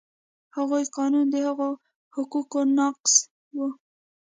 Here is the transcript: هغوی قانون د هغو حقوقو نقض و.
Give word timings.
هغوی 0.55 0.83
قانون 0.97 1.25
د 1.31 1.35
هغو 1.47 1.69
حقوقو 2.15 2.61
نقض 2.77 3.13
و. 3.55 3.57